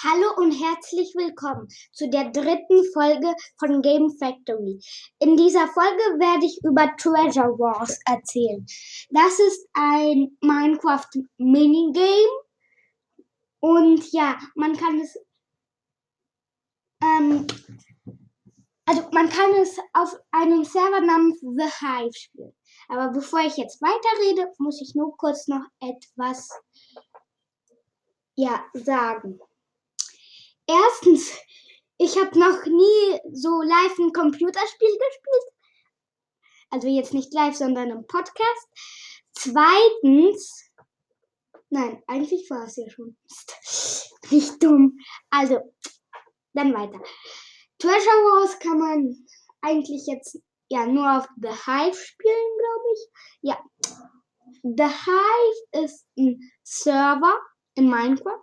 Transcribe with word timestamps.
Hallo 0.00 0.32
und 0.36 0.52
herzlich 0.52 1.12
willkommen 1.16 1.66
zu 1.90 2.08
der 2.08 2.30
dritten 2.30 2.84
Folge 2.92 3.34
von 3.58 3.82
Game 3.82 4.08
Factory. 4.16 4.78
In 5.18 5.36
dieser 5.36 5.66
Folge 5.66 6.20
werde 6.20 6.46
ich 6.46 6.60
über 6.62 6.94
Treasure 6.96 7.58
Wars 7.58 7.98
erzählen. 8.06 8.64
Das 9.10 9.40
ist 9.40 9.68
ein 9.72 10.38
Minecraft 10.40 11.08
Minigame 11.38 12.28
und 13.58 14.12
ja, 14.12 14.38
man 14.54 14.76
kann 14.76 15.00
es 15.00 15.18
ähm, 17.02 17.44
also 18.86 19.02
man 19.10 19.28
kann 19.28 19.50
es 19.54 19.80
auf 19.94 20.14
einem 20.30 20.62
Server 20.62 21.00
namens 21.00 21.40
The 21.40 21.64
Hive 21.80 22.14
spielen. 22.14 22.54
Aber 22.88 23.10
bevor 23.10 23.40
ich 23.40 23.56
jetzt 23.56 23.82
weiterrede, 23.82 24.52
muss 24.58 24.80
ich 24.80 24.94
nur 24.94 25.16
kurz 25.16 25.48
noch 25.48 25.64
etwas 25.80 26.50
ja 28.36 28.64
sagen. 28.74 29.40
Erstens, 30.68 31.32
ich 31.96 32.18
habe 32.18 32.38
noch 32.38 32.64
nie 32.66 33.20
so 33.32 33.62
live 33.62 33.98
ein 33.98 34.12
Computerspiel 34.12 34.90
gespielt. 34.90 35.54
Also 36.70 36.88
jetzt 36.88 37.14
nicht 37.14 37.32
live, 37.32 37.56
sondern 37.56 37.90
im 37.90 38.06
Podcast. 38.06 38.68
Zweitens, 39.32 40.70
nein, 41.70 42.02
eigentlich 42.06 42.48
war 42.50 42.64
es 42.64 42.76
ja 42.76 42.88
schon. 42.90 43.16
Nicht 44.30 44.62
dumm. 44.62 44.98
Also, 45.30 45.60
dann 46.52 46.74
weiter. 46.74 47.00
Treasure 47.78 48.24
Wars 48.26 48.58
kann 48.58 48.78
man 48.78 49.26
eigentlich 49.62 50.06
jetzt 50.06 50.38
ja 50.68 50.86
nur 50.86 51.18
auf 51.18 51.28
The 51.40 51.48
Hive 51.48 51.96
spielen, 51.96 52.50
glaube 52.58 52.84
ich. 52.92 53.08
Ja. 53.40 53.64
The 54.62 54.84
Hive 54.84 55.84
ist 55.84 56.06
ein 56.18 56.40
Server 56.62 57.38
in 57.74 57.88
Minecraft. 57.88 58.42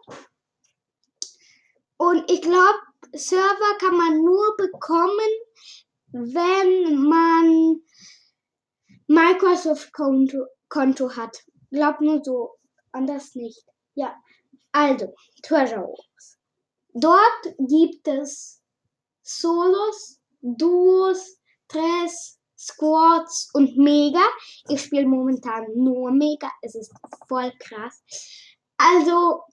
Und 1.97 2.29
ich 2.29 2.41
glaube, 2.41 2.79
Server 3.13 3.77
kann 3.79 3.97
man 3.97 4.23
nur 4.23 4.55
bekommen, 4.57 5.31
wenn 6.11 7.03
man 7.03 7.81
Microsoft-Konto 9.07 10.45
Konto 10.67 11.15
hat. 11.15 11.37
Glaub 11.71 12.01
nur 12.01 12.21
so, 12.23 12.55
anders 12.91 13.35
nicht. 13.35 13.63
Ja, 13.93 14.15
also, 14.71 15.13
Treasure 15.43 15.83
Wars. 15.83 16.37
Dort 16.93 17.55
gibt 17.59 18.07
es 18.07 18.61
Solos, 19.21 20.19
Duos, 20.41 21.39
Tres, 21.67 22.39
Squads 22.57 23.51
und 23.53 23.77
Mega. 23.77 24.25
Ich 24.69 24.81
spiele 24.81 25.07
momentan 25.07 25.65
nur 25.75 26.11
Mega. 26.11 26.51
Es 26.61 26.75
ist 26.75 26.91
voll 27.27 27.51
krass. 27.59 28.03
Also, 28.77 29.43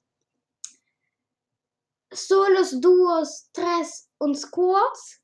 Solos, 2.12 2.80
Duos, 2.80 3.48
Tres 3.52 4.08
und 4.18 4.34
Squads. 4.34 5.20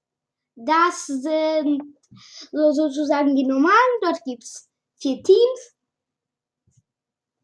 Das 0.54 1.06
sind 1.06 1.96
so 2.50 2.72
sozusagen 2.72 3.36
die 3.36 3.44
normalen. 3.46 4.00
Dort 4.02 4.22
gibt 4.24 4.42
es 4.42 4.68
vier 4.96 5.22
Teams. 5.22 5.76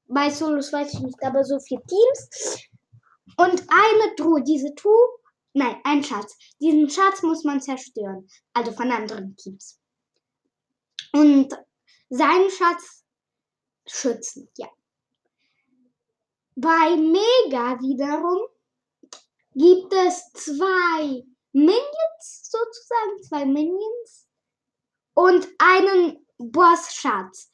Bei 0.06 0.30
Solos 0.30 0.72
weiß 0.72 0.94
ich 0.94 1.00
nicht, 1.00 1.22
aber 1.22 1.44
so 1.44 1.58
vier 1.60 1.80
Teams. 1.86 2.68
Und 3.36 3.64
eine 3.68 4.14
Truhe. 4.16 4.42
Diese 4.42 4.74
Truhe, 4.74 5.18
nein, 5.52 5.80
ein 5.84 6.02
Schatz. 6.02 6.36
Diesen 6.60 6.88
Schatz 6.90 7.22
muss 7.22 7.44
man 7.44 7.60
zerstören. 7.60 8.28
Also 8.52 8.72
von 8.72 8.90
anderen 8.90 9.36
Teams. 9.36 9.80
Und 11.12 11.52
seinen 12.08 12.50
Schatz 12.50 13.04
schützen, 13.86 14.48
ja. 14.56 14.68
Bei 16.56 16.96
Mega 16.96 17.80
wiederum 17.80 18.38
gibt 19.54 19.92
es 19.92 20.32
zwei 20.32 21.24
Minions 21.52 22.50
sozusagen, 22.50 23.22
zwei 23.22 23.44
Minions 23.46 24.28
und 25.14 25.48
einen 25.58 26.26
Bossschatz. 26.38 27.50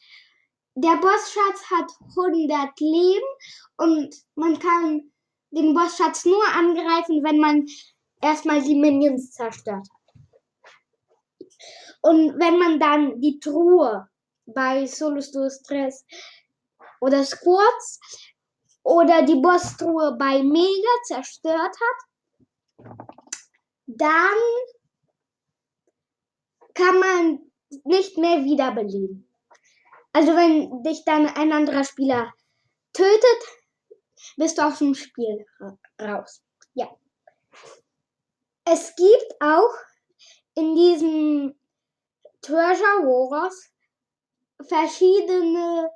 Der 0.75 0.97
Bossschatz 0.97 1.71
hat 1.71 1.91
100 2.17 2.81
Leben 2.81 3.27
und 3.77 4.15
man 4.35 4.59
kann 4.59 5.13
den 5.51 5.75
Bossschatz 5.75 6.25
nur 6.25 6.45
angreifen, 6.55 7.23
wenn 7.23 7.39
man 7.39 7.67
erstmal 8.23 8.63
die 8.63 8.77
Minions 8.77 9.33
zerstört 9.33 9.87
hat. 9.89 10.01
Und 12.03 12.39
wenn 12.39 12.59
man 12.59 12.81
dann 12.81 13.21
die 13.21 13.39
Truhe 13.41 14.09
bei 14.47 14.87
Solus 14.87 15.31
Duo 15.33 15.51
Stress 15.51 16.05
oder 17.01 17.25
Squads 17.25 18.01
oder 18.83 19.23
die 19.23 19.37
Bosstruhe 19.37 20.17
bei 20.19 20.43
Mega 20.43 20.89
zerstört 21.07 21.77
hat, 21.77 22.97
dann 23.87 24.39
kann 26.75 26.99
man 26.99 27.53
nicht 27.85 28.17
mehr 28.17 28.45
wiederbeleben. 28.45 29.29
Also 30.13 30.35
wenn 30.35 30.83
dich 30.83 31.05
dann 31.05 31.27
ein 31.27 31.53
anderer 31.53 31.85
Spieler 31.85 32.33
tötet, 32.93 33.43
bist 34.37 34.59
du 34.59 34.63
aus 34.63 34.79
dem 34.79 34.95
Spiel 34.95 35.47
raus. 36.01 36.43
Ja. 36.75 36.89
Es 38.65 38.95
gibt 38.97 39.41
auch 39.41 39.75
in 40.55 40.75
diesem 40.75 41.59
Treasure 42.43 43.05
Wars 43.05 43.73
verschiedene 44.67 45.91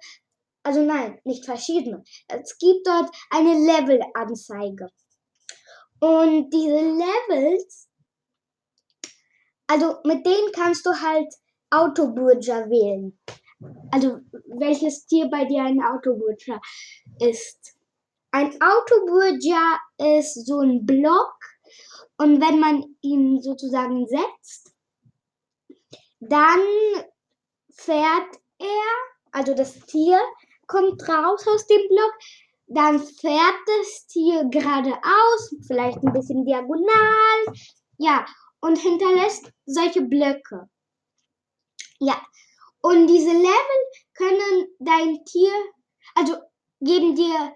also 0.64 0.82
nein, 0.82 1.20
nicht 1.24 1.44
verschiedene. 1.44 2.02
Es 2.26 2.58
gibt 2.58 2.86
dort 2.86 3.14
eine 3.30 3.52
Level-Anzeige. 3.52 4.88
Und 6.00 6.50
diese 6.50 6.80
Levels, 6.80 7.88
also 9.66 9.98
mit 10.04 10.26
denen 10.26 10.52
kannst 10.52 10.84
du 10.86 10.90
halt 10.90 11.32
Autoburger 11.70 12.68
wählen. 12.70 13.18
Also 13.90 14.20
welches 14.58 15.06
Tier 15.06 15.28
bei 15.28 15.44
dir 15.44 15.62
ein 15.62 15.82
Autoburger 15.82 16.60
ist. 17.20 17.76
Ein 18.30 18.58
Autoburger 18.60 19.78
ist 20.18 20.46
so 20.46 20.60
ein 20.60 20.84
Block 20.84 21.38
und 22.16 22.40
wenn 22.40 22.58
man 22.58 22.96
ihn 23.00 23.40
sozusagen 23.40 24.06
setzt, 24.06 24.74
dann 26.20 26.60
fährt 27.70 28.36
er, 28.58 28.92
also 29.32 29.54
das 29.54 29.74
Tier, 29.86 30.20
kommt 30.74 31.08
raus 31.08 31.46
aus 31.46 31.66
dem 31.66 31.82
Block, 31.88 32.12
dann 32.66 32.98
fährt 32.98 33.60
das 33.66 34.06
Tier 34.08 34.44
geradeaus, 34.50 35.54
vielleicht 35.66 35.98
ein 35.98 36.12
bisschen 36.12 36.44
diagonal, 36.44 37.54
ja, 37.98 38.26
und 38.60 38.76
hinterlässt 38.76 39.52
solche 39.66 40.02
Blöcke. 40.02 40.68
Ja, 42.00 42.20
und 42.80 43.06
diese 43.06 43.30
Level 43.32 43.80
können 44.14 44.66
dein 44.80 45.24
Tier, 45.24 45.52
also 46.16 46.36
geben 46.80 47.14
dir 47.14 47.54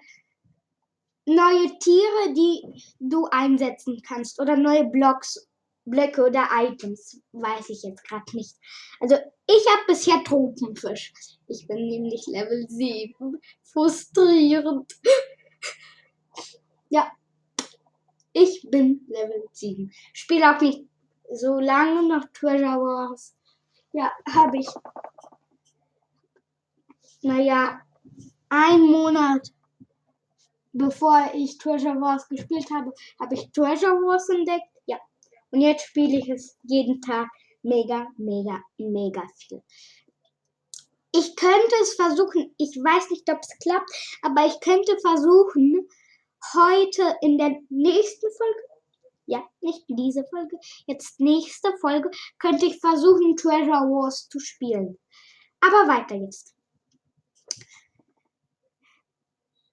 neue 1.26 1.78
Tiere, 1.78 2.32
die 2.34 2.62
du 3.00 3.26
einsetzen 3.26 4.00
kannst 4.06 4.40
oder 4.40 4.56
neue 4.56 4.84
Blocks 4.84 5.48
Blöcke 5.84 6.26
oder 6.26 6.48
Items. 6.52 7.20
Weiß 7.32 7.68
ich 7.70 7.82
jetzt 7.82 8.04
gerade 8.04 8.36
nicht. 8.36 8.56
Also, 9.00 9.16
ich 9.46 9.66
habe 9.70 9.86
bisher 9.86 10.22
Tropenfisch. 10.22 11.12
Ich 11.48 11.66
bin 11.66 11.88
nämlich 11.88 12.26
Level 12.26 12.66
7. 12.68 13.40
Frustrierend. 13.62 14.94
ja. 16.90 17.10
Ich 18.32 18.66
bin 18.70 19.04
Level 19.08 19.44
7. 19.52 19.90
Spiele 20.12 20.54
auch 20.54 20.60
nicht 20.60 20.86
so 21.32 21.58
lange 21.58 22.06
noch 22.06 22.24
Treasure 22.32 22.80
Wars. 22.80 23.34
Ja, 23.92 24.12
habe 24.32 24.58
ich. 24.58 24.68
Naja, 27.22 27.80
ein 28.48 28.82
Monat 28.82 29.52
bevor 30.72 31.30
ich 31.34 31.58
Treasure 31.58 32.00
Wars 32.00 32.28
gespielt 32.28 32.70
habe, 32.70 32.92
habe 33.20 33.34
ich 33.34 33.50
Treasure 33.50 34.00
Wars 34.02 34.28
entdeckt. 34.28 34.68
Und 35.50 35.60
jetzt 35.60 35.86
spiele 35.86 36.18
ich 36.18 36.28
es 36.28 36.58
jeden 36.62 37.00
Tag 37.00 37.28
mega, 37.62 38.06
mega, 38.16 38.62
mega 38.76 39.22
viel. 39.36 39.62
Ich 41.12 41.36
könnte 41.36 41.74
es 41.82 41.94
versuchen, 41.94 42.54
ich 42.58 42.76
weiß 42.76 43.10
nicht, 43.10 43.28
ob 43.30 43.38
es 43.40 43.58
klappt, 43.60 43.90
aber 44.22 44.46
ich 44.46 44.60
könnte 44.60 44.96
versuchen, 45.00 45.88
heute 46.54 47.16
in 47.22 47.38
der 47.38 47.56
nächsten 47.70 48.26
Folge, 48.36 48.60
ja, 49.26 49.42
nicht 49.60 49.84
diese 49.88 50.24
Folge, 50.24 50.58
jetzt 50.86 51.18
nächste 51.20 51.76
Folge, 51.78 52.10
könnte 52.38 52.66
ich 52.66 52.78
versuchen, 52.78 53.36
Treasure 53.36 53.88
Wars 53.90 54.28
zu 54.28 54.38
spielen. 54.38 54.98
Aber 55.60 55.88
weiter 55.88 56.16
jetzt. 56.16 56.54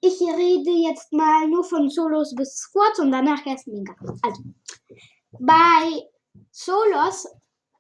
Ich 0.02 0.22
rede 0.22 0.72
jetzt 0.88 1.12
mal 1.12 1.48
nur 1.48 1.64
von 1.64 1.90
Solos 1.90 2.36
bis 2.36 2.56
Squads 2.56 3.00
und 3.00 3.12
danach 3.12 3.46
erst 3.46 3.68
Mega. 3.68 3.96
Also, 4.22 4.44
bei 5.40 6.10
Solos 6.52 7.28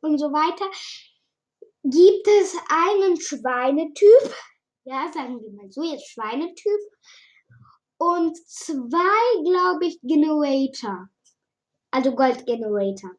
und 0.01 0.17
so 0.17 0.31
weiter 0.31 0.65
gibt 1.85 2.27
es 2.27 2.55
einen 2.69 3.19
Schweinetyp. 3.19 4.33
Ja, 4.85 5.11
sagen 5.13 5.39
wir 5.41 5.51
mal 5.51 5.71
so, 5.71 5.83
jetzt 5.83 6.09
Schweinetyp. 6.09 6.81
und 7.97 8.37
zwei, 8.47 9.43
glaube 9.43 9.85
ich, 9.85 9.99
Generator. 10.01 11.09
Also 11.91 12.13
Gold 12.15 12.45
Generator. 12.45 13.11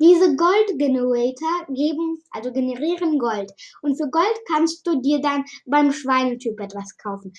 Diese 0.00 0.34
Gold 0.36 0.78
Generator 0.78 1.66
geben, 1.68 2.22
also 2.30 2.52
generieren 2.52 3.18
Gold. 3.18 3.52
Und 3.80 3.96
für 3.96 4.10
Gold 4.10 4.38
kannst 4.52 4.86
du 4.86 5.00
dir 5.00 5.20
dann 5.20 5.44
beim 5.66 5.92
Schweinetyp 5.92 6.58
etwas 6.60 6.96
kaufen. 6.96 7.32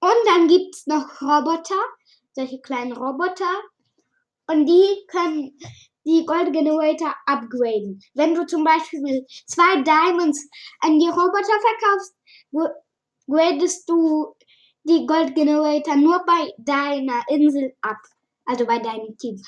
Und 0.00 0.16
dann 0.26 0.46
gibt 0.48 0.74
es 0.74 0.86
noch 0.86 1.20
Roboter, 1.20 1.82
solche 2.32 2.60
kleinen 2.60 2.92
Roboter. 2.92 3.52
Und 4.46 4.66
die 4.66 5.04
können 5.08 5.58
die 6.06 6.24
Gold 6.24 6.52
Generator 6.52 7.14
upgraden. 7.26 8.00
Wenn 8.14 8.34
du 8.34 8.46
zum 8.46 8.64
Beispiel 8.64 9.26
zwei 9.46 9.82
Diamonds 9.82 10.48
an 10.80 10.98
die 10.98 11.08
Roboter 11.08 11.58
verkaufst, 11.60 12.14
gradest 13.26 13.88
du 13.88 14.34
die 14.84 15.04
Gold 15.06 15.34
Generator 15.34 15.96
nur 15.96 16.24
bei 16.24 16.52
deiner 16.58 17.22
Insel 17.28 17.74
ab. 17.80 17.98
Also 18.44 18.64
bei 18.64 18.78
deinem 18.78 19.16
Team. 19.18 19.42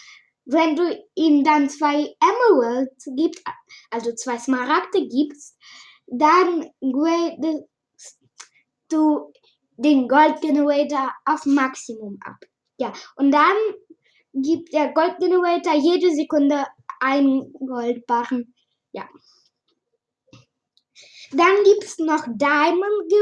Wenn 0.44 0.74
du 0.74 1.04
ihm 1.14 1.44
dann 1.44 1.70
zwei 1.70 2.16
Emeralds 2.20 3.08
gibst, 3.14 3.44
also 3.90 4.12
zwei 4.14 4.38
Smaragde 4.38 5.06
gibst, 5.06 5.56
dann 6.06 6.68
gradest 6.80 7.68
du 8.88 9.32
den 9.76 10.08
Gold 10.08 10.40
Generator 10.40 11.12
auf 11.24 11.46
Maximum 11.46 12.18
ab. 12.24 12.36
Ja, 12.78 12.92
und 13.16 13.30
dann 13.30 13.56
gibt 14.42 14.72
der 14.72 14.92
Gold 14.92 15.18
Generator 15.18 15.74
jede 15.74 16.10
Sekunde 16.14 16.66
einen 17.00 17.52
Goldbarren. 17.52 18.54
Ja. 18.92 19.08
Dann 21.32 21.62
gibt 21.64 21.84
es 21.84 21.98
noch 21.98 22.24
Diamond 22.26 23.12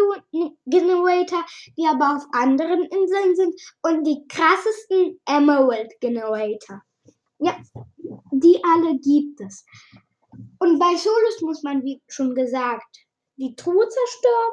Generator, 0.65 1.45
die 1.77 1.87
aber 1.87 2.17
auf 2.17 2.27
anderen 2.33 2.85
Inseln 2.85 3.35
sind. 3.35 3.61
Und 3.83 4.05
die 4.05 4.27
krassesten 4.29 5.21
Emerald 5.27 5.93
Generator. 6.01 6.83
Ja, 7.39 7.57
die 8.31 8.61
alle 8.65 8.99
gibt 8.99 9.41
es. 9.41 9.67
Und 10.59 10.79
bei 10.79 10.95
Solus 10.95 11.41
muss 11.43 11.62
man, 11.62 11.83
wie 11.83 12.01
schon 12.09 12.35
gesagt, 12.35 13.07
die 13.37 13.55
Truhe 13.57 13.89
zerstören. 13.89 14.53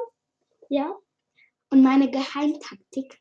Ja. 0.68 0.94
Und 1.70 1.82
meine 1.82 2.10
Geheimtaktik 2.10 3.20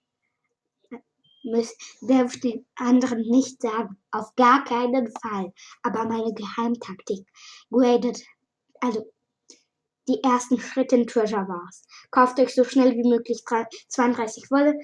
darf 2.01 2.40
den 2.40 2.66
anderen 2.75 3.22
nicht 3.22 3.62
sagen. 3.62 3.98
Auf 4.12 4.36
gar 4.36 4.63
keinen 4.63 5.12
Fall. 5.22 5.54
Aber 5.84 6.06
meine 6.06 6.34
Geheimtaktik 6.34 7.28
gradet, 7.69 8.24
also 8.80 9.06
die 10.07 10.22
ersten 10.24 10.60
Schritte 10.60 10.95
in 10.95 11.07
Treasure 11.07 11.48
Wars. 11.48 11.86
Kauft 12.12 12.40
euch 12.40 12.54
so 12.54 12.63
schnell 12.63 12.92
wie 12.95 13.07
möglich 13.07 13.44
32 13.90 14.51
Wolle, 14.51 14.78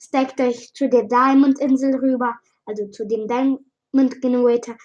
stackt 0.00 0.40
euch 0.40 0.72
zu 0.72 0.88
der 0.88 1.04
Diamond 1.04 1.58
Insel 1.60 1.96
rüber, 1.96 2.34
also 2.66 2.86
zu 2.88 3.06
dem 3.06 3.26
Diamond 3.26 4.20
Generator, 4.20 4.76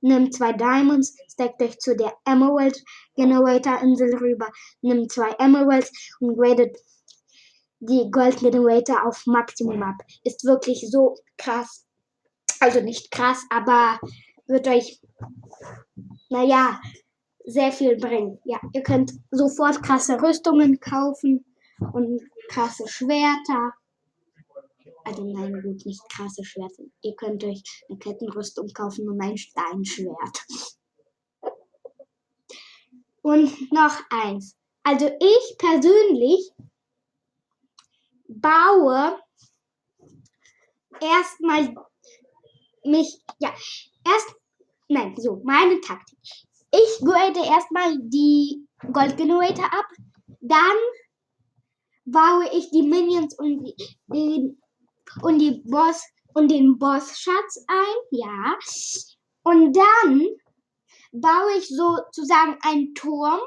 nimmt 0.00 0.34
zwei 0.34 0.52
Diamonds, 0.52 1.16
stackt 1.28 1.60
euch 1.62 1.78
zu 1.78 1.96
der 1.96 2.12
Emerald 2.24 2.82
Generator 3.16 3.80
Insel 3.82 4.16
rüber, 4.16 4.48
nimmt 4.82 5.10
zwei 5.10 5.30
Emeralds 5.38 5.90
und 6.20 6.36
gradet 6.36 6.76
die 7.80 8.10
Gold 8.10 8.38
Generator 8.38 9.06
auf 9.06 9.26
Maximum 9.26 9.82
ab. 9.82 9.96
Ist 10.22 10.44
wirklich 10.44 10.86
so 10.90 11.16
krass. 11.36 11.86
Also 12.60 12.80
nicht 12.80 13.10
krass, 13.10 13.44
aber 13.50 13.98
wird 14.46 14.68
euch, 14.68 15.00
naja, 16.28 16.80
sehr 17.46 17.72
viel 17.72 17.96
bringen. 17.96 18.38
Ja, 18.44 18.60
ihr 18.72 18.82
könnt 18.82 19.12
sofort 19.30 19.82
krasse 19.82 20.20
Rüstungen 20.20 20.78
kaufen 20.78 21.44
und 21.92 22.20
krasse 22.48 22.86
Schwerter. 22.86 23.72
Also 25.04 25.24
nein, 25.24 25.62
gut, 25.62 25.86
nicht 25.86 26.02
krasse 26.10 26.44
Schwerter. 26.44 26.82
Ihr 27.00 27.16
könnt 27.16 27.42
euch 27.44 27.62
eine 27.88 27.98
Kettenrüstung 27.98 28.68
kaufen 28.74 29.08
und 29.08 29.20
ein 29.20 29.38
Steinschwert. 29.38 30.46
Und 33.22 33.72
noch 33.72 33.98
eins. 34.10 34.56
Also 34.82 35.06
ich 35.06 35.58
persönlich 35.58 36.52
baue 38.40 39.18
erstmal 41.00 41.74
mich, 42.84 43.22
ja, 43.38 43.52
erst, 44.04 44.34
nein, 44.88 45.14
so, 45.16 45.40
meine 45.44 45.80
Taktik. 45.80 46.18
Ich 46.72 47.04
grade 47.04 47.40
erstmal 47.44 47.98
die 47.98 48.66
Gold 48.92 49.16
Generator 49.16 49.66
ab, 49.66 49.86
dann 50.40 50.76
baue 52.04 52.48
ich 52.52 52.70
die 52.70 52.82
Minions 52.82 53.38
und, 53.38 53.64
die, 53.64 53.74
den, 54.06 54.60
und 55.22 55.38
die 55.38 55.62
Boss 55.66 56.02
und 56.34 56.50
den 56.50 56.78
Boss-Schatz 56.78 57.64
ein, 57.66 57.96
ja. 58.10 58.56
Und 59.42 59.76
dann 59.76 60.26
baue 61.12 61.58
ich 61.58 61.68
sozusagen 61.68 62.56
einen 62.62 62.94
Turm, 62.94 63.40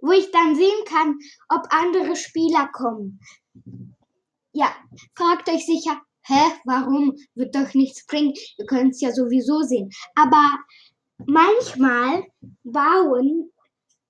wo 0.00 0.12
ich 0.12 0.30
dann 0.30 0.56
sehen 0.56 0.84
kann, 0.86 1.18
ob 1.48 1.66
andere 1.70 2.16
Spieler 2.16 2.68
kommen. 2.72 3.20
Ja, 4.52 4.74
fragt 5.14 5.48
euch 5.48 5.64
sicher, 5.64 6.00
hä, 6.26 6.52
warum 6.64 7.14
wird 7.34 7.54
doch 7.54 7.72
nichts 7.74 8.06
bringen? 8.06 8.34
Ihr 8.58 8.66
könnt 8.66 8.92
es 8.92 9.00
ja 9.00 9.12
sowieso 9.12 9.62
sehen. 9.62 9.90
Aber 10.14 10.42
manchmal 11.26 12.24
bauen 12.62 13.50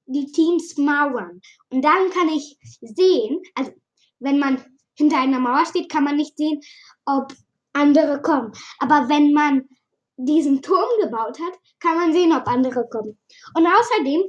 die 0.06 0.30
Teams 0.32 0.76
Mauern. 0.76 1.40
Und 1.70 1.82
dann 1.82 2.10
kann 2.10 2.28
ich 2.28 2.58
sehen, 2.80 3.40
also 3.54 3.70
wenn 4.18 4.38
man 4.38 4.62
hinter 4.94 5.18
einer 5.18 5.40
Mauer 5.40 5.64
steht, 5.64 5.90
kann 5.90 6.04
man 6.04 6.16
nicht 6.16 6.36
sehen, 6.36 6.60
ob 7.06 7.32
andere 7.72 8.20
kommen. 8.20 8.52
Aber 8.78 9.08
wenn 9.08 9.32
man 9.32 9.68
diesen 10.16 10.62
Turm 10.62 10.88
gebaut 11.00 11.38
hat, 11.40 11.58
kann 11.80 11.96
man 11.96 12.12
sehen, 12.12 12.32
ob 12.32 12.46
andere 12.46 12.86
kommen. 12.88 13.18
Und 13.54 13.66
außerdem 13.66 14.22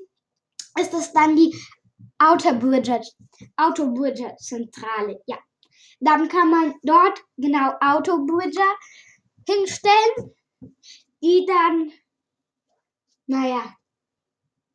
ist 0.79 0.93
es 0.93 1.11
dann 1.13 1.35
die 1.35 1.53
Outer 2.17 2.53
Bridger, 2.53 3.01
Auto 3.57 3.91
Bridger 3.93 4.35
Zentrale. 4.37 5.21
Ja. 5.27 5.37
Dann 6.03 6.27
kann 6.27 6.49
man 6.49 6.73
dort 6.83 7.23
genau 7.37 7.73
Auto 7.79 8.25
Bridger 8.25 8.75
hinstellen, 9.47 10.35
die 11.21 11.45
dann 11.45 11.91
naja, 13.25 13.75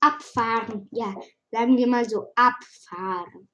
abfahren. 0.01 0.89
Ja, 0.91 1.15
sagen 1.51 1.77
wir 1.77 1.87
mal 1.87 2.09
so, 2.09 2.33
abfahren. 2.35 3.49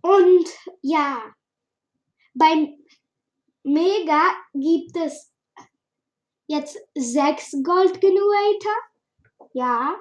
Und 0.00 0.48
ja, 0.82 1.34
beim 2.34 2.76
Mega 3.62 4.34
gibt 4.52 4.96
es 4.96 5.32
jetzt 6.46 6.78
sechs 6.94 7.54
Gold 7.62 8.00
Generator. 8.00 8.76
Ja. 9.54 10.00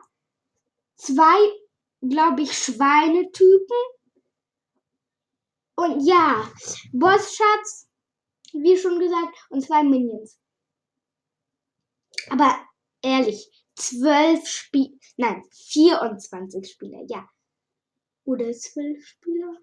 Zwei, 0.96 1.52
glaube 2.10 2.42
ich, 2.42 2.54
Schweinetypen. 2.54 3.78
Und 5.76 6.06
ja, 6.06 6.52
Bossschatz, 6.92 7.90
wie 8.52 8.78
schon 8.78 9.00
gesagt, 9.00 9.36
und 9.50 9.62
zwei 9.62 9.84
Minions. 9.84 10.40
Aber 12.30 12.64
ehrlich, 13.02 13.50
zwölf 13.76 14.48
Spieler, 14.48 14.96
nein, 15.18 15.44
24 15.52 16.72
Spieler, 16.72 17.04
ja. 17.08 17.28
Oder 18.26 18.52
zwölf 18.54 19.06
Spieler? 19.06 19.58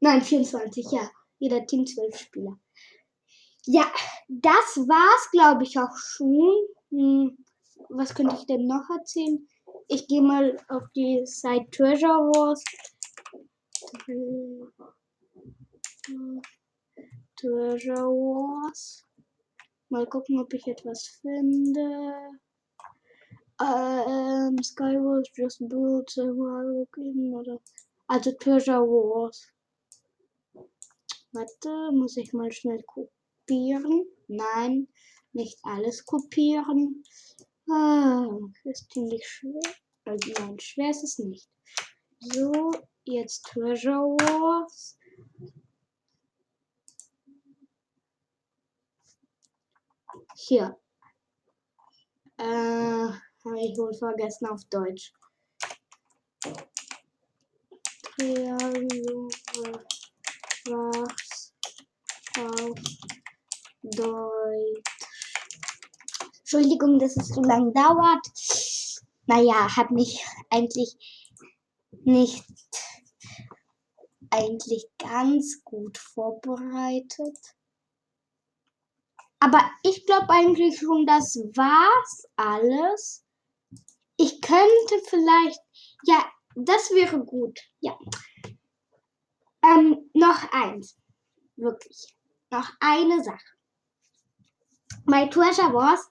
Nein, 0.00 0.22
24, 0.22 0.90
ja. 0.90 1.10
Jeder 1.38 1.66
Team 1.66 1.86
zwölf 1.86 2.18
Spieler. 2.18 2.58
Ja, 3.64 3.92
das 4.28 4.76
war's, 4.88 5.30
glaube 5.30 5.64
ich, 5.64 5.78
auch 5.78 5.96
schon. 5.96 6.54
Hm, 6.90 7.44
was 7.90 8.14
könnte 8.14 8.36
ich 8.36 8.46
denn 8.46 8.66
noch 8.66 8.88
erzählen? 8.90 9.46
Ich 9.88 10.08
gehe 10.08 10.22
mal 10.22 10.56
auf 10.68 10.82
die 10.96 11.24
Site 11.24 11.70
Treasure 11.70 12.30
Wars. 12.34 12.64
Treasure 17.36 18.08
Wars. 18.08 19.04
Mal 19.88 20.06
gucken, 20.06 20.40
ob 20.40 20.52
ich 20.54 20.66
etwas 20.66 21.06
finde. 21.20 22.40
Ähm, 23.60 24.60
Skywars 24.62 25.28
Just 25.34 25.60
Build 25.68 26.10
Survival 26.10 26.86
Game 26.92 27.32
oder. 27.34 27.60
Also 28.08 28.32
Treasure 28.32 28.82
Wars. 28.82 29.46
Warte, 31.32 31.92
muss 31.92 32.16
ich 32.16 32.32
mal 32.32 32.50
schnell 32.50 32.82
kopieren. 32.82 34.04
Nein, 34.26 34.88
nicht 35.32 35.58
alles 35.62 36.04
kopieren. 36.04 37.04
Ah, 37.68 38.28
ist 38.64 38.90
ziemlich 38.92 39.26
schwer. 39.26 39.60
Also 40.04 40.32
nein, 40.38 40.58
schwer 40.60 40.90
ist 40.90 41.02
es 41.02 41.18
nicht. 41.18 41.48
So, 42.20 42.72
jetzt 43.04 43.44
Treasure 43.46 44.16
Wars. 44.20 44.98
Hier. 50.36 50.78
Äh, 52.38 52.44
habe 52.44 53.60
ich 53.60 53.76
wohl 53.78 53.94
vergessen 53.94 54.46
auf 54.46 54.64
Deutsch. 54.66 55.12
Triangel 58.16 59.28
was 60.68 61.52
auf 62.38 62.78
Deutsch. 63.82 64.95
Entschuldigung, 66.46 67.00
dass 67.00 67.16
es 67.16 67.30
so 67.30 67.42
lang 67.42 67.74
dauert. 67.74 68.24
Naja, 69.26 69.76
habe 69.76 69.94
mich 69.94 70.24
eigentlich 70.48 70.96
nicht 72.04 72.44
eigentlich 74.30 74.86
ganz 74.96 75.60
gut 75.64 75.98
vorbereitet. 75.98 77.36
Aber 79.40 79.68
ich 79.82 80.06
glaube 80.06 80.30
eigentlich 80.30 80.78
schon, 80.78 81.04
das 81.04 81.34
war's 81.56 82.28
alles. 82.36 83.24
Ich 84.16 84.40
könnte 84.40 85.02
vielleicht, 85.08 85.60
ja, 86.04 86.24
das 86.54 86.92
wäre 86.92 87.24
gut. 87.24 87.58
Ja. 87.80 87.98
Ähm, 89.64 90.08
noch 90.14 90.52
eins. 90.52 90.96
Wirklich. 91.56 92.16
Noch 92.50 92.70
eine 92.78 93.24
Sache. 93.24 93.56
Bei 95.06 95.26
Treasure 95.26 95.74
Wars 95.74 96.08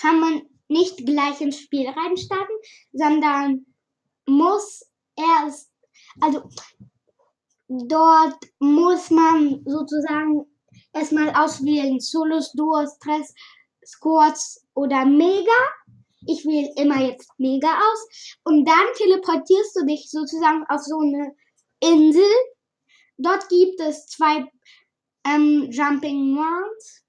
kann 0.00 0.20
man 0.20 0.42
nicht 0.68 1.04
gleich 1.04 1.40
ins 1.40 1.58
Spiel 1.58 1.88
reinstarten, 1.88 2.56
sondern 2.92 3.66
muss 4.26 4.84
erst, 5.16 5.70
also 6.20 6.48
dort 7.68 8.38
muss 8.58 9.10
man 9.10 9.62
sozusagen 9.64 10.46
erstmal 10.92 11.30
auswählen 11.30 12.00
Solos, 12.00 12.52
Duos, 12.52 12.96
Stress, 12.96 13.34
Squads 13.84 14.66
oder 14.74 15.04
Mega. 15.04 15.60
Ich 16.26 16.44
wähle 16.44 16.72
immer 16.76 17.00
jetzt 17.00 17.30
Mega 17.38 17.68
aus. 17.68 18.34
Und 18.44 18.66
dann 18.66 18.86
teleportierst 18.96 19.76
du 19.76 19.86
dich 19.86 20.10
sozusagen 20.10 20.64
auf 20.68 20.82
so 20.82 20.98
eine 20.98 21.34
Insel. 21.80 22.30
Dort 23.16 23.48
gibt 23.48 23.80
es 23.80 24.06
zwei 24.06 24.44
ähm, 25.24 25.70
Jumping 25.70 26.36
Ones. 26.36 27.04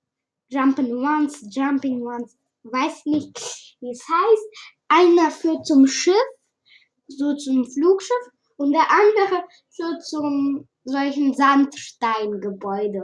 Jumping 0.50 0.96
Ones, 0.96 1.46
Jumping 1.51 2.01
Ones. 2.01 2.38
Weiß 2.63 3.06
nicht, 3.06 3.78
wie 3.80 3.92
es 3.92 4.04
heißt. 4.08 4.75
Einer 4.88 5.32
führt 5.32 5.66
zum 5.66 5.88
Schiff, 5.88 6.16
so 7.08 7.36
zum 7.36 7.66
Flugschiff. 7.66 8.30
Und 8.58 8.74
der 8.74 8.92
andere 8.92 9.44
führt 9.70 10.04
zum 10.04 10.68
solchen 10.84 11.34
Sandsteingebäude. 11.34 13.04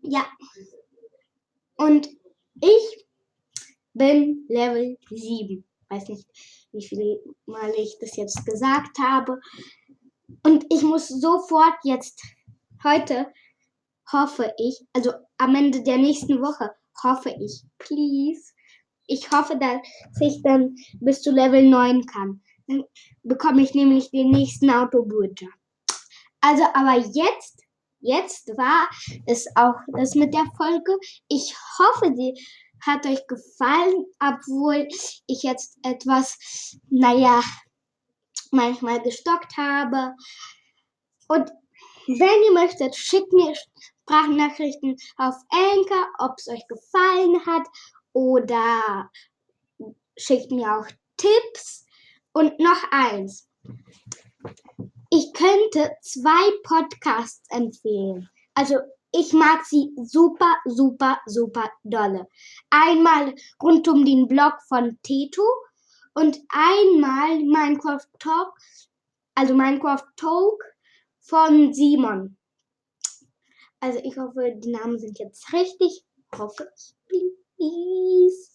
Ja. 0.00 0.26
Und 1.76 2.08
ich 2.60 3.06
bin 3.92 4.46
Level 4.48 4.98
7. 5.10 5.64
Weiß 5.88 6.08
nicht, 6.08 6.28
wie 6.72 6.86
viel 6.86 7.36
Mal 7.46 7.72
ich 7.76 7.98
das 8.00 8.16
jetzt 8.16 8.44
gesagt 8.46 8.98
habe. 8.98 9.40
Und 10.42 10.66
ich 10.70 10.82
muss 10.82 11.08
sofort 11.08 11.76
jetzt, 11.84 12.22
heute, 12.82 13.32
hoffe 14.10 14.52
ich, 14.58 14.80
also 14.92 15.12
am 15.38 15.54
Ende 15.54 15.82
der 15.82 15.98
nächsten 15.98 16.40
Woche, 16.40 16.70
hoffe 17.02 17.34
ich, 17.40 17.64
please, 17.78 18.52
ich 19.06 19.30
hoffe, 19.30 19.58
dass 19.58 19.80
ich 20.20 20.42
dann 20.42 20.74
bis 21.00 21.22
zu 21.22 21.30
Level 21.30 21.68
9 21.68 22.06
kann. 22.06 22.42
Dann 22.66 22.84
bekomme 23.22 23.62
ich 23.62 23.74
nämlich 23.74 24.10
den 24.10 24.30
nächsten 24.30 24.70
Autoburger. 24.70 25.48
Also, 26.40 26.64
aber 26.74 26.98
jetzt 26.98 27.64
jetzt 28.04 28.48
war 28.56 28.88
es 29.26 29.46
auch 29.56 29.74
das 29.88 30.14
mit 30.14 30.32
der 30.34 30.44
Folge. 30.56 30.96
Ich 31.28 31.54
hoffe, 31.78 32.12
sie 32.14 32.34
hat 32.82 33.06
euch 33.06 33.26
gefallen, 33.26 34.04
obwohl 34.20 34.86
ich 35.26 35.42
jetzt 35.42 35.78
etwas, 35.82 36.76
naja, 36.90 37.42
manchmal 38.50 39.02
gestockt 39.02 39.56
habe. 39.56 40.14
Und 41.28 41.50
wenn 42.06 42.42
ihr 42.46 42.52
möchtet, 42.52 42.94
schickt 42.94 43.32
mir 43.32 43.54
Sprachnachrichten 44.04 44.96
auf 45.16 45.34
Anchor, 45.50 46.08
ob 46.18 46.34
es 46.38 46.48
euch 46.48 46.66
gefallen 46.68 47.44
hat 47.46 47.66
oder 48.12 49.10
schickt 50.16 50.50
mir 50.50 50.78
auch 50.78 50.86
Tipps. 51.16 51.86
Und 52.36 52.58
noch 52.58 52.82
eins. 52.90 53.48
Ich 55.08 55.32
könnte 55.32 55.92
zwei 56.02 56.50
Podcasts 56.64 57.48
empfehlen. 57.48 58.28
Also 58.54 58.78
ich 59.12 59.32
mag 59.32 59.64
sie 59.64 59.92
super, 60.02 60.56
super, 60.64 61.20
super 61.26 61.70
dolle. 61.84 62.26
Einmal 62.70 63.34
rund 63.62 63.86
um 63.86 64.04
den 64.04 64.26
Blog 64.26 64.54
von 64.66 64.98
Teto 65.04 65.44
und 66.14 66.40
einmal 66.48 67.38
Minecraft 67.38 68.08
Talk, 68.18 68.52
also 69.36 69.54
Minecraft 69.54 70.04
Talk 70.16 70.64
von 71.20 71.72
Simon. 71.72 72.36
Also 73.84 73.98
ich 74.02 74.16
hoffe, 74.16 74.54
die 74.56 74.70
Namen 74.70 74.98
sind 74.98 75.18
jetzt 75.18 75.52
richtig. 75.52 76.06
Hoffe 76.34 76.66
ich. 76.74 76.94
Please. 77.06 78.50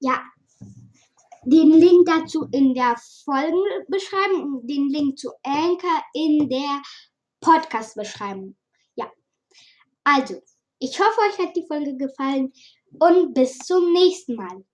Ja, 0.00 0.24
den 1.44 1.72
Link 1.72 2.06
dazu 2.06 2.48
in 2.52 2.72
der 2.72 2.96
Folgenbeschreibung 3.24 4.60
und 4.60 4.66
den 4.66 4.88
Link 4.88 5.18
zu 5.18 5.30
Anchor 5.42 6.02
in 6.14 6.48
der 6.48 6.80
Podcast-Beschreibung. 7.42 8.56
Ja. 8.94 9.12
Also, 10.04 10.40
ich 10.78 10.98
hoffe, 10.98 11.20
euch 11.28 11.46
hat 11.46 11.54
die 11.54 11.66
Folge 11.66 11.94
gefallen 11.94 12.50
und 12.98 13.34
bis 13.34 13.58
zum 13.58 13.92
nächsten 13.92 14.36
Mal. 14.36 14.64